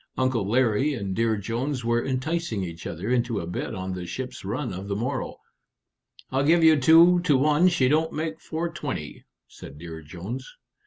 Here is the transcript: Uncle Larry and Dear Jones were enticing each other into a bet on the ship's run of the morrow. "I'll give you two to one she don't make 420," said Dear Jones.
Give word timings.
Uncle 0.17 0.47
Larry 0.49 0.95
and 0.95 1.13
Dear 1.15 1.37
Jones 1.37 1.85
were 1.85 2.03
enticing 2.03 2.63
each 2.63 2.87
other 2.87 3.09
into 3.11 3.39
a 3.39 3.45
bet 3.45 3.75
on 3.75 3.93
the 3.93 4.07
ship's 4.07 4.43
run 4.43 4.73
of 4.73 4.87
the 4.87 4.95
morrow. 4.95 5.37
"I'll 6.31 6.43
give 6.43 6.63
you 6.63 6.79
two 6.79 7.19
to 7.19 7.37
one 7.37 7.67
she 7.67 7.87
don't 7.87 8.11
make 8.11 8.39
420," 8.39 9.25
said 9.47 9.77
Dear 9.77 10.01
Jones. 10.01 10.55